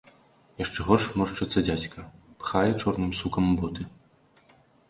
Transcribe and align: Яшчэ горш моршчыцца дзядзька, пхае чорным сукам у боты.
Яшчэ 0.61 0.85
горш 0.87 1.05
моршчыцца 1.19 1.59
дзядзька, 1.67 1.99
пхае 2.41 2.71
чорным 2.85 3.15
сукам 3.19 3.45
у 3.55 3.55
боты. 3.61 3.81